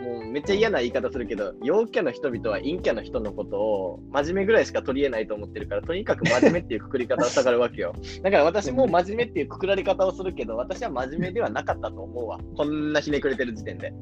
[0.00, 7.94] もうめっちゃ嫌な言い方するけど、陽キャの人々は陰キャの人のことを真面目ぐらいしか取り得ないと思ってるから、とにかく真面目っていうくくり方をしたがるわけよ。
[8.22, 12.38] だから私も真面目っていうくくられ方をするけど、私は真面目ではなかったと思うわ。
[12.56, 13.92] こんなひねくれてる時点で。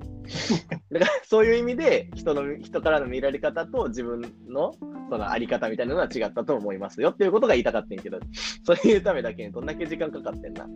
[0.92, 4.74] だからそういう意味で人の、人からの見られ方と自分の
[5.10, 8.20] そのあり方みたいなのは違ったと思いますよっていうことが言いたかったんやけど、
[8.64, 10.66] そういうためだけにどんだけ時間かかってんな。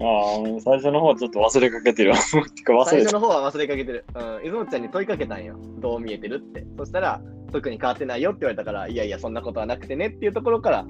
[0.00, 2.40] ああ、最初の方ちょっと忘れかけてる 最。
[3.02, 4.04] 初の方は忘れかけてる。
[4.14, 4.42] うん。
[4.42, 5.56] 出雲ちゃんに問いかけたんよ。
[5.78, 6.64] どう見えてるって。
[6.78, 7.20] そしたら、
[7.52, 10.86] 特に変わってないよって言われたから、いやいや、そんなことはなくてねっていうところから、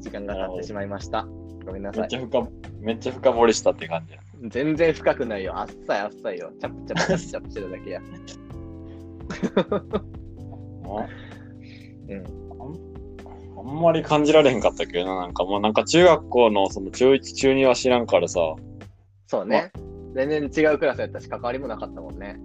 [0.00, 1.26] 時間が経ってしまいました。
[1.64, 2.16] ごめんなさいめっち。
[2.16, 2.48] ゃ深
[2.80, 4.20] めっちゃ深掘りしたって感じや。
[4.42, 5.58] 全然深くないよ。
[5.58, 6.52] あっさいあっさいよ。
[6.60, 8.00] チャプチャプチャプチャプしてるだけや。
[10.88, 11.06] あ
[12.08, 12.95] うん
[13.56, 18.40] あんまり感じられへんかったけどな、なんかもうなんか中学校のその中1、中2は知らんからさ、
[19.26, 19.72] そうね。
[20.14, 22.38] 全然違うクラスやったし、関わりもなかったもんね。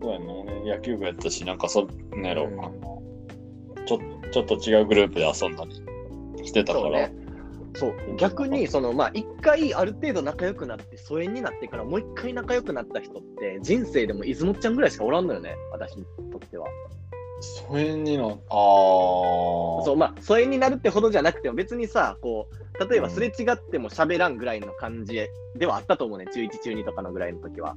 [0.00, 3.86] そうやな、ね、野球部やったし、なんかそんなんやろ、うん。
[3.86, 3.98] ちょ
[4.32, 6.84] ちょっと違うグループで遊んだりしてたから。
[6.84, 7.12] そうね。
[7.76, 7.94] そう。
[8.16, 16.66] 逆にそのまあ一回ある程度仲良くなって疎遠になってからもう一回仲良くなった人って人生でも出雲ちゃんぐらいしかおらんのよね私にとっては
[17.44, 18.34] 疎遠にな、ああ。
[19.84, 25.14] そうまあ疎遠になるってほどじゃなくても別にさこう例えばすれ違っても喋らんぐらいの感じ
[25.56, 27.76] ではあったと思うね中1中2とかのぐらいの時は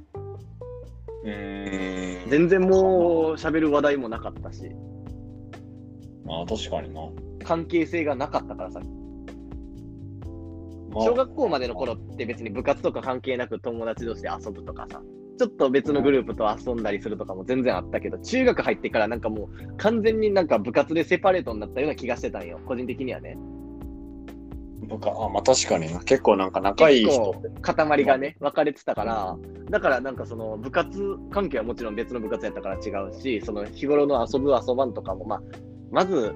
[1.24, 2.30] うーん。
[2.30, 2.72] 全然もう
[3.34, 4.70] 喋る話題もなかったし
[6.24, 7.00] まあ確かにな。
[7.44, 8.80] 関係性がなかったからさ
[10.90, 15.00] まあ小学校までの頃って別に部活とか関係なく友達同士で遊ぶとかさ、
[15.38, 23.38] ちょっと別のグループと遊んだりするとかも全然あったけど、中学入ってからなんかもう完全になんか部活でセパレートになったような気がしてたんよ、個人的にはね。
[24.88, 26.00] なんかあまあ確かにな。
[26.00, 29.36] 結構なんか仲いい人結構塊がね、分かれてたから、
[29.70, 35.42] だからなんかその部活関係はもちろん別の部活やったから違うし、その日頃の遊ぶ遊ばんとかも、まあ、
[35.90, 36.34] まず、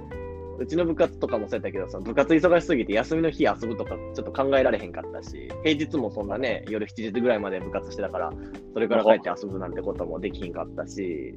[0.62, 8.32] うちの部活とかもそうやったけど、その部活忙しすぎて休みの日遊ぶとかちょっと考えられへんかったし、平日もそんなね、夜7時ぐらいまで部活してたから、
[8.72, 11.34] それから帰って遊ぶなんてこともできひんかったし、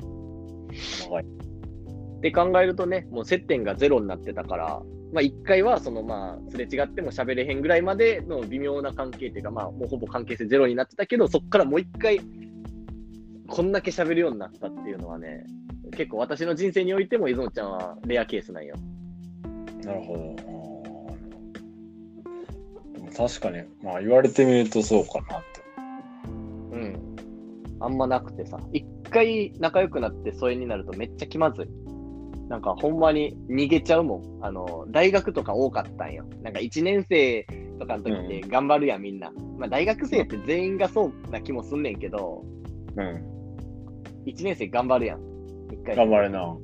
[2.17, 4.81] って考えるとね、もう接点がゼロになってたから、
[5.13, 12.19] まあ一回はそのまあすれ違っても喋れへんぐらいまでの微妙な関係っていうか、まあもうほぼ関係性ゼロになってたけど、そこからもう一回
[13.47, 15.45] こんだけ喋るようになったっていうのはね、
[15.91, 18.75] 結構私の人生においても、いずもちゃんはレアケースなんよ。
[19.85, 20.35] なるほど。
[23.15, 25.61] 確かに、まあ言われてみるとそうかなって。
[26.71, 27.15] うん。
[27.79, 31.67] あんまなくてさ、一回仲良くなって疎遠になるとめっちゃ気まずい。
[32.49, 34.39] なんかほんまに逃げちゃうもん。
[34.41, 36.25] あの、大学とか多かったんよ。
[36.41, 37.47] なんか1年生
[37.79, 39.31] とかの時って頑張るやん、みんな。
[39.57, 42.43] まあ大学生って全員がそうな気もすんねんけど、
[42.97, 43.35] うん。
[44.25, 45.21] 1年生頑張るやん。
[45.71, 45.95] 一回。
[45.95, 46.55] 頑張れな。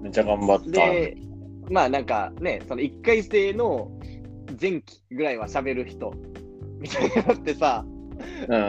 [0.00, 0.70] めっちゃ頑張った。
[0.70, 1.16] で、
[1.70, 3.90] まあなんかね、その1回生の
[4.60, 6.12] 前期ぐらいは喋る人
[6.78, 7.98] みたいなのってさ、うん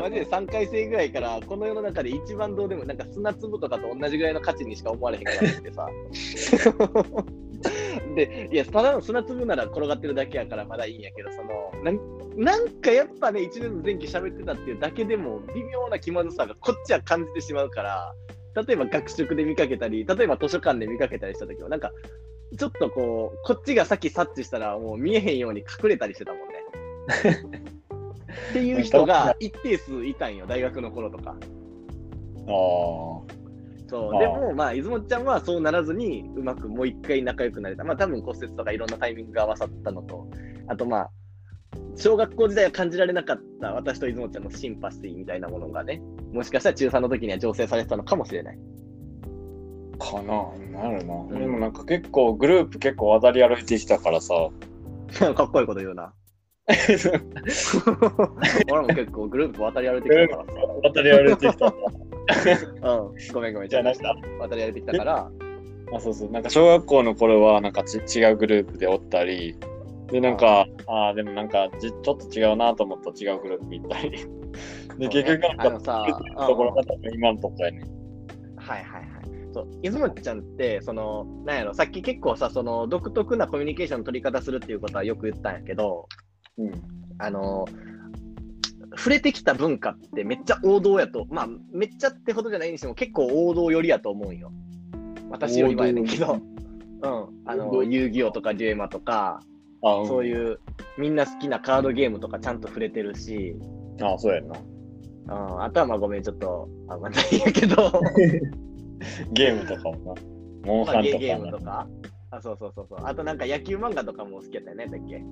[0.01, 5.87] マジで3回生ぐらいからこの世の中で一番どうでもなんか砂粒とかと同じぐらいの価値にしか思われへんからってさ。
[8.15, 11.99] で、いや、ただの砂粒なら転がってるだけやからまだいいんやけど、その、なん
[12.37, 18.13] なんかやっぱね、1年の前期喋ってたっていうだけでも微妙な気まずさがこっちは感じてしまうから、
[18.55, 21.91] 例えば学食で見かけたり、例えば図書館で見かけたりした時は、なんか、
[22.57, 26.55] ちょっとこう、こっちがさっき察知したら、もう見えへんように隠れたりしてたもんね。
[28.51, 31.31] っていう人が一定数いたんよ、大学の頃とか。
[31.31, 31.37] ああ。
[33.89, 37.83] そう、でも、まあ、出雲ちゃんはそうならずに、うまくもう一回仲良くなれた。
[37.83, 40.27] まあ、多分骨折とかいろんなタイミングが合わさったのと、
[40.67, 41.11] あとまあ、
[41.95, 48.59] 小学校時代は感じられなかった私と出雲ちゃんのシンパシーみたいなものがね、もしかしたら中3の時には醸成されてたのかもしれない。
[49.99, 50.47] かな。
[50.71, 51.23] なるな。
[51.23, 54.49] んでもなんか結構グループ結構渡り歩いてきたからさ。
[55.35, 56.13] かっこいいこと言うな。
[58.71, 60.51] 俺も結構グループ渡り歩いてきたからさ。
[60.83, 61.65] 渡り歩いてきた。
[61.67, 61.73] うん、
[63.33, 63.69] ごめんごめん。
[63.69, 65.29] じゃあなんか渡り歩いてきたから、
[65.93, 66.31] あそうそう。
[66.31, 69.55] なんか小学校の頃はなんかち違うグループでおったり、
[70.11, 74.11] で、なんか、ああー、でもなんかじちょっと違うなと思ったら違うグループに行ったり。
[74.97, 76.83] で、結局なんか、ところが
[77.13, 77.83] 今のとこやね。
[78.57, 79.08] はいはいはい。
[79.53, 86.07] そう、出雲ちゃんって、その、なんやろ、さっき結構さ、その、独特なコミュニケーションの取り方するっていうことはよく言ったんやけど、
[86.57, 86.71] うん。
[87.17, 87.65] あの、
[88.95, 94.51] 触れてきた文化ってめっちゃ王道やと、まあ、めっちゃってほどじゃないにしても結構王道寄りやと思うんよ。
[95.29, 96.33] 私よりはやねんけど。
[96.33, 97.27] うん。
[97.45, 99.41] あの、遊戯王とかデュエマとか、
[99.81, 100.59] あ、そういう、
[100.97, 103.55] みんな好きなカードゲームとかちゃんと触れてるし、
[103.99, 104.05] うん。
[104.05, 104.59] あそうやな。
[105.29, 108.01] うん、あとはまあごめん、ちょっと、あんまないんやけど、
[109.31, 110.21] ゲームとかもな。
[110.65, 111.65] モンまあ、ハンとかゲゲームとな。
[111.65, 111.87] か。
[112.31, 112.99] あ、そうそうそうそう。
[113.03, 115.23] あとなんか野球漫画とかも好きやったよね、だっけ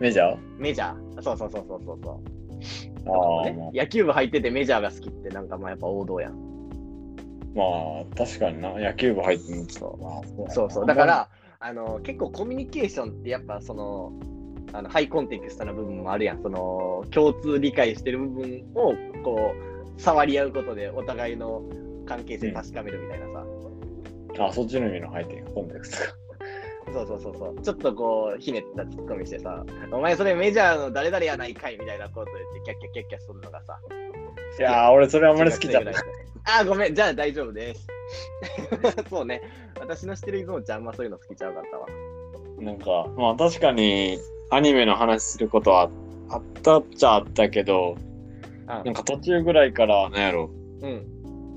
[0.00, 0.36] メジャー？
[0.58, 1.22] メジャー。
[1.22, 2.38] そうそうそうそうそうそう。
[3.06, 6.32] あね野球部入っててメジャーが好きってなんかまあやっぱ王道やん。
[7.54, 8.70] まあ、確かにな。
[8.78, 10.86] 野球部入ってんのそうなそうそう。
[10.86, 11.28] だか、ら、
[11.60, 14.12] あの、結構コミュニケーションってやっぱその、
[14.72, 16.42] あのハイコンテクストな部分もあるやん。
[16.42, 18.92] その、共通理解してる部分を、
[19.24, 19.54] こ
[19.96, 21.62] う、触り合うことでお互いの
[22.08, 23.44] 関係性確かめるみたいなさ。
[24.46, 26.28] あ、そっちの意味の入ってんコンテクストが。
[26.92, 27.62] そうそうそうそう。
[27.62, 33.78] ちょっとこう、ひねったツッコミしてさ、お前それメジャーの誰々やないかいみたいなこと言って、キャッキャッキャッキャするのがさ。
[34.58, 35.94] いやー、俺それあんまり好きじゃない。
[36.44, 37.86] あー、ごめん、じゃあ大丈夫です。
[39.10, 39.42] そうね。
[39.78, 41.86] 私の知ってるイゾンちゃんあんまそういうの好きちゃうかったわ。
[42.58, 44.18] なんか、まあ確かに
[44.50, 45.90] アニメの話することは
[46.30, 47.96] あったっちゃあったけど、
[48.66, 51.06] あなんか途中ぐらいから、なんやろ、うん。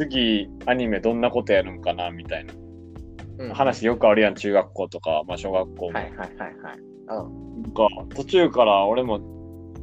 [0.10, 2.54] 次アニメどんなことやるんかなみたいな
[3.38, 5.94] うん、話よくあるやん、中学校とか、まあ小学校も。
[5.98, 6.78] はいはいはいはい。
[6.78, 7.64] うん。
[7.64, 9.20] なんか途中から俺も、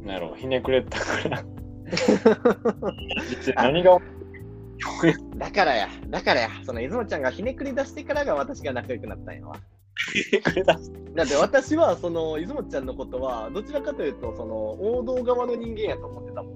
[0.05, 1.43] なんやろ、ひねくれたから。
[3.55, 3.97] 何が
[5.35, 9.55] だからや、だからや、その出雲ちゃんがひねくり出してからが私が仲良くなったんやわ。
[11.15, 16.55] だって私は、その、出雲ちゃんのことは、どちらかというと、その、王道側の人間やと思ってたもん。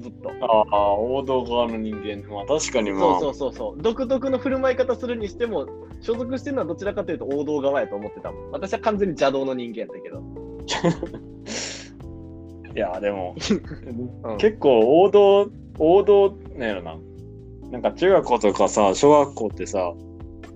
[0.00, 0.30] ずっと。
[0.40, 2.26] ああ、王道側の人間。
[2.32, 3.82] まあ確かにまあ、そうそうそうそう。
[3.82, 5.66] 独特の振る舞い方するにしても、
[6.00, 8.50] 所属してるのはどちらかというと王道側やと思ってたもん。
[8.52, 10.22] 私は完全に邪道の人間やったけど。
[12.74, 13.34] いや、でも、
[14.24, 16.96] うん結構王道、王道なんやろな。
[17.70, 19.92] なんか中学校とかさ、小学校ってさ、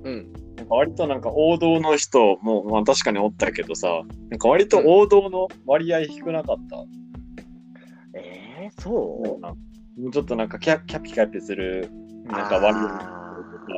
[0.05, 0.33] うん。
[0.57, 6.76] なんか割となんか王道の人も、まあ確かにおったけどさ、なんか割と王道の割合低なかった？
[6.76, 6.88] うなん
[8.70, 9.38] かも
[9.98, 10.11] う。
[10.11, 11.90] ちょっとなんかキャキャピキャピする、
[12.24, 13.20] なんか割合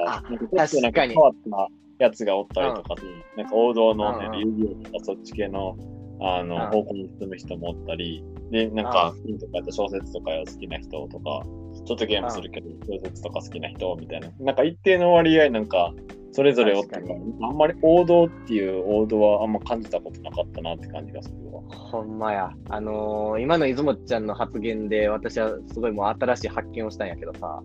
[0.07, 2.95] あなんかちょっとなんか変わったやつがおったりとか、
[3.37, 5.77] なんか王道の、ねうんうん遊戯王とかそっち系の
[6.21, 6.71] あの、うん。
[6.71, 11.43] 方向に進む人もおったり、で、なんか、本とかやった小説とか好きな人とか、
[11.85, 15.93] ちょっとゲームするけど、小説とか好きな人みたいな、なんか一定の割合、なんか、
[16.33, 17.07] それぞれおったか
[17.43, 21.63] あんまり王道っていう王道はあんま感じたことなかったなって感じがするわ。
[21.69, 22.51] ほんまや。
[22.71, 27.63] あのー、今の出雲ちゃんの発言で、私はすごいもう新しい発見をしたんやけどさ、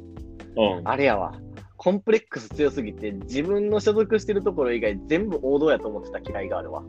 [0.57, 0.87] うん。
[0.87, 1.39] あれやわ。
[1.77, 6.83] コンプレックス強すぎて、自分の所属してるところ以外全部王道やと思ってた嫌いがあるわ。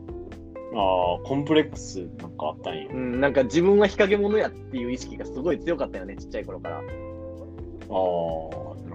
[0.75, 2.87] ああ、コンプレックスなんかあったんや。
[2.91, 6.77] うん、なんか自分は日陰者やっていう意識がすごい強かったよね、ちっちゃい頃から。
[6.77, 6.83] ああ、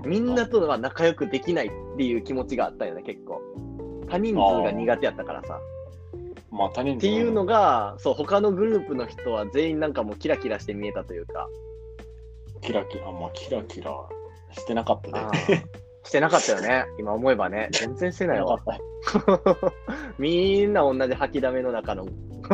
[0.05, 3.41] みんなとは仲良くできないっていう気持ちがあったよね、結構。
[4.09, 5.61] 他人数が苦手やったからさ。
[6.51, 11.49] まあ他人っていうのが、そう、他のグループの人は全員なんかもうキラキラして見えたというか、
[12.61, 13.93] キラキラ、まあキラキラ
[14.53, 15.19] してなかったで。
[15.19, 17.69] あーしてなかったよね、今思えばね。
[17.73, 18.59] 全然してないわ。
[20.19, 22.05] みんな同じ吐きだめの中の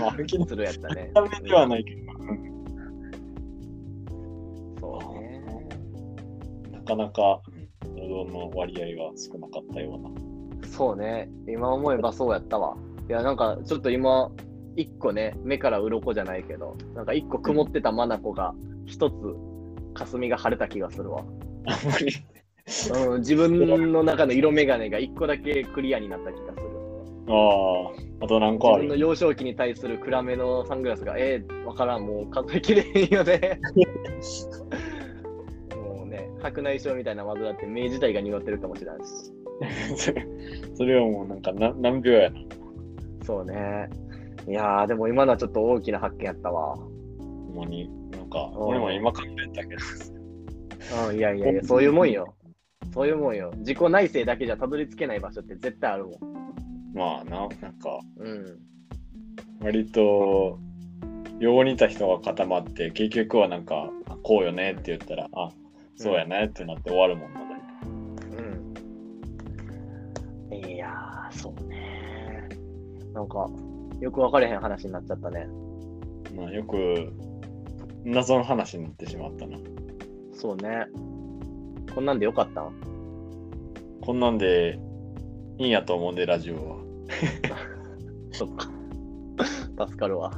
[0.00, 1.12] まあ、歩き のツルやったね。
[1.14, 2.00] ためではないけど、
[6.88, 7.42] かなか
[7.96, 10.68] 労働の割合が少なかったような。
[10.68, 11.28] そうね。
[11.46, 12.76] 今思えばそうやったわ。
[13.08, 14.30] いや、なんかちょっと今、
[14.76, 18.54] 一個ね、目から鱗じゃないけど、なんか一個曇ってた眼こが、
[18.86, 19.14] 一つ、
[19.94, 21.24] 霞が晴れた気がするわ。
[21.66, 26.68] あん自分の中の色眼鏡が一個だけクリアになった気がする。
[27.28, 27.90] あ
[28.22, 28.84] あ、あと何個ある？
[28.84, 33.60] 自分の幼少期に対する暗めのサングラスが、えー、わからん、もう数えきれへんよね。
[36.38, 39.32] 白内障みたいな患って目自体が濁ってるかもしれないし。
[40.74, 42.40] それはもうなんか何何秒やな。
[43.24, 43.88] そうね。
[44.46, 46.76] いやー、でも今のはちょっと大きな発見やったわ。
[46.76, 49.82] ほんまに、なんか、うん俺も今考えたけど。
[51.08, 52.34] うん、いやいやいや、 そういうもんよ。
[52.94, 53.52] そういうもんよ。
[53.58, 56.14] 自己内省だけじゃたどり着けない場所って絶対あるもん。
[56.94, 58.58] まあな、なんか、うん。
[59.60, 60.58] 割と、
[61.38, 65.50] よう似た人が固まって、結局はなんか、あこうよねって言ったら、あ、
[65.98, 67.40] そうやねってなって終わるもんな。
[70.52, 70.54] うん。
[70.54, 72.48] いやー、そうね。
[73.12, 73.50] なんか、
[74.00, 75.48] よく分かれへん話になっちゃったね。
[76.36, 77.12] まあよく、
[78.04, 79.58] 謎の話になってしまったな。
[80.32, 80.86] そうね。
[81.92, 82.72] こんなんでよかったん？
[84.00, 84.78] こんなんで
[85.58, 86.76] いいんやと思うんで、ラジオは。
[88.30, 88.70] そっか。
[89.88, 90.30] 助かるわ。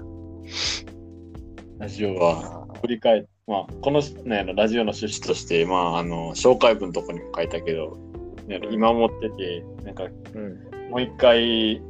[1.78, 7.98] ラジオは振り返っまあ、この、ね、ラジオの趣旨として、まあ、あの、紹介文とかにも書いたけど、
[8.46, 10.90] ねうん今思ってて、なんか、うん。
[10.90, 11.82] もう一回、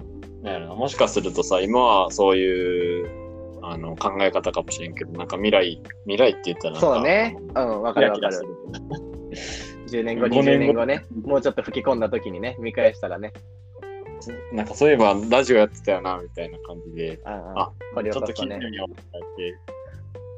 [0.43, 7.37] なんやろなもしかするとさ、今はそういうあの考え方かもしれんけど、なんか未来、未来って言ったらそうね。
[7.55, 8.43] うん、わかキるわかるラキラす。
[9.91, 10.01] る。
[10.01, 11.05] 10年後、5 20年後ね。
[11.25, 13.35] もうちょっと吹き込んだ時にね、見返したらね。
[14.55, 18.33] なんかそういえばラジオやってたよな、みたいな感じで、うんうんあ、ちょっと。
[18.33, 18.97] 聞いてみようっ
[19.37, 19.59] て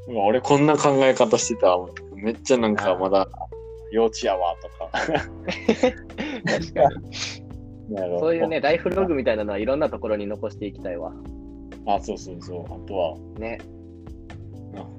[0.08, 3.28] 俺こんな考え方してたわめっちゃなんかまだ
[3.92, 4.90] 幼稚やわとか。
[4.90, 8.20] 確かに。
[8.20, 11.12] そういうね、ライフログみたいなのはいろんなところに残していきたいわ。
[11.86, 12.64] あ、そうそうそう。
[12.64, 13.58] あとは、ね。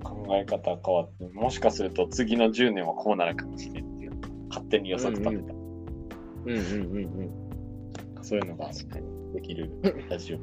[0.03, 4.11] 考え方変わって、もしかすると次の10年はこうなるかもしれんっていう、
[4.49, 5.53] 勝手に予測立てた。
[5.53, 8.23] うんうんうんうん。
[8.23, 8.69] そういうのが。
[9.33, 9.71] できる
[10.09, 10.37] ラジオ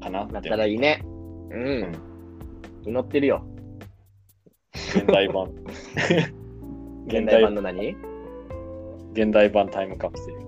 [0.00, 0.32] かなって。
[0.34, 1.02] なったらいいね。
[1.50, 1.92] うん。
[2.86, 3.44] 祈ってるよ。
[4.74, 5.50] 現代版。
[7.06, 7.96] 現代版の何？
[9.12, 10.38] 現代版タイムカプセル。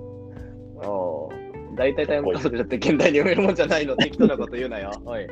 [0.89, 1.31] お。
[1.75, 3.97] 大体タイムカプセルって現代に読めるもんじゃないの。
[3.99, 4.93] 適当なこと言うなよ。
[5.05, 5.25] おい。
[5.25, 5.27] い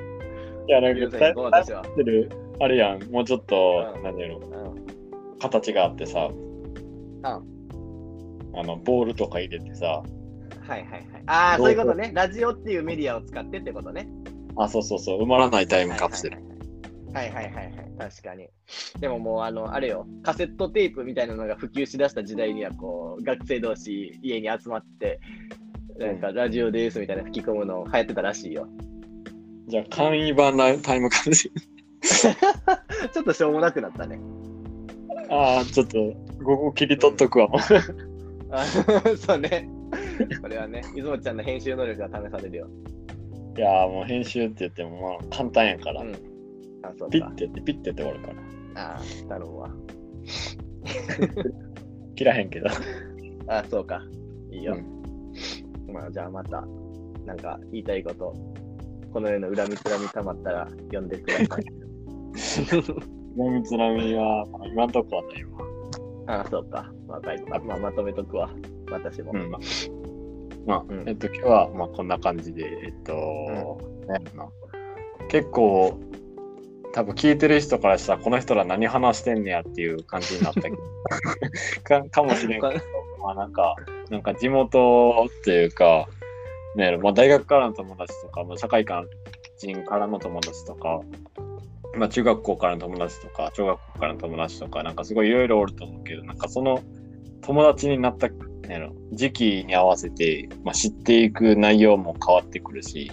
[0.69, 1.83] や、なんかタイムカぞ私は。
[1.83, 5.39] プセル、あれやん、もうちょっと、うんなんだろう、うん。
[5.39, 6.31] 形があってさ、
[7.23, 7.41] あ
[8.63, 10.03] の、ボールとか入れてさ、
[10.67, 11.03] はいはいはい。
[11.27, 12.11] ああ、どそうういうことね。
[12.15, 14.09] ラジオっていうメディアを使ってってことね。
[14.57, 16.37] あ、そうそうそう、埋まらないタイムカプセル。
[16.37, 16.56] はいはいはい
[17.13, 17.31] はい。
[17.99, 18.49] 確かに。
[19.01, 25.21] でももう、あの、あれよ、カセットテープみたいなのが普及しだした時代には、こう、学生同士家に集まって、
[25.99, 28.69] なんかラジオですみたいな吹き込むの流行ってたらしいよ。
[29.69, 31.55] じゃあ、簡易版のタイムカプセル。
[33.13, 34.21] ちょっとしょうもなくなったね。
[35.31, 35.99] ああ、ちょっと、
[36.43, 37.49] 午後切り取っとくわ。
[37.49, 37.61] もう
[38.51, 38.65] あ
[39.17, 39.69] そうね。
[40.41, 42.69] これはね、いずもちゃんの編集能力が試されるよ。
[43.57, 46.03] いやーもう編集って言っても、まあ、簡単やから。
[46.03, 46.36] うん
[46.89, 47.31] あ、そうかピッ。
[47.35, 48.33] てやって、ピッてやって終わるか
[48.75, 48.93] ら。
[48.95, 49.71] ああ、頼むわ。
[52.17, 52.69] 切らへんけど。
[53.49, 54.03] あそうか。
[54.51, 54.77] いいよ。
[55.89, 56.67] うまあ、じゃあまた、
[57.25, 58.35] なんか言いたいこと、
[59.13, 61.65] この世の恨みつらみたまったら読んでください。
[63.37, 66.41] 濃密なみは、まあ今んとこはないわ。
[66.41, 66.93] あそうか。
[67.07, 68.51] わかりままあ、まとめとくわ。
[68.91, 69.33] 私も。
[69.33, 69.51] うん。
[69.51, 69.61] まあ、
[70.67, 73.13] まあうんえっと、今日は、まあ、こんな感じで、えっと、
[74.09, 74.49] ねな
[75.29, 75.99] 結構、
[76.97, 80.77] 多分聞いてる人からしたら、この人ら何話してんねやっていう感じになったけど、
[81.85, 82.73] かかもしれんけど、
[83.23, 83.77] まあなんか、
[84.09, 86.09] なんか地元っていうか、
[86.75, 88.87] ね、まあ、大学からの友達とか、まあ、社会
[89.59, 91.03] 人からの友達とか、
[91.95, 96.81] まあ、中学校からの友達とか、小学校からの友達とか、なんかすごいいろいろおると思うけど、なんかその
[97.43, 103.13] 友達になった、ね、時期に合わせて、まあ、知っていく内容も変わってくるし、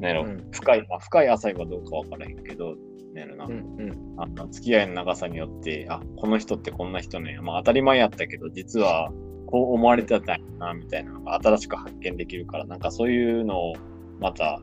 [0.00, 0.50] ねうん。
[0.50, 2.74] 深い、まあ、深い浅いかどうかわからへんけど、
[3.12, 3.44] ねな。
[3.46, 4.14] うんうん。
[4.16, 9.12] あの付き合いの長さによって、あ、この人ってこんな人ね、まあ当たり前やったけど、実は
[9.46, 13.74] こう思われてたんやな、みたいなのが新しく発見できるから、なんかそういうのを
[14.20, 14.60] また、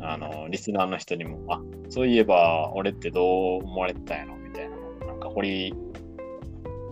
[0.00, 4.76] あの、リスナーの人にも、あ、そういえば俺ってどう思われてたんやろ、みたいな
[5.06, 5.74] なんか掘り、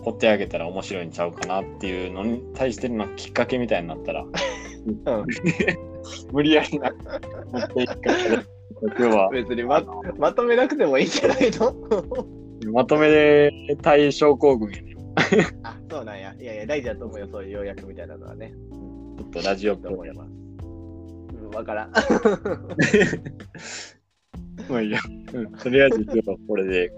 [0.02, 5.26] 掘ってあげたら面白いんちゃうかなっていうのに対してのきっかけみたいになったら、 うん、
[6.32, 6.92] 無理やりな、
[7.52, 8.44] 持っていくから、
[8.82, 9.82] 今日は 別にま
[10.18, 11.74] まとめなくてもいいんじゃないの？
[12.72, 14.96] まとめで対症候群やね。
[15.62, 16.34] あ、そうなんや。
[16.38, 18.52] いやいや、大事だと思うよ、そういう要約みたいなのはね。
[19.18, 20.30] ちょっとラジオっぽいと思います。
[21.42, 21.90] うん、わからん。
[24.68, 24.98] まあいいや。
[25.32, 26.92] うん、とりあえず今日はこれで。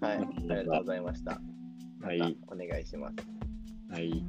[0.00, 1.40] はい、ありがとうございました。
[2.02, 2.36] はい。
[2.48, 3.16] お願いします。
[3.90, 4.24] はい。